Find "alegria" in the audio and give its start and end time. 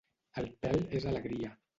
1.11-1.53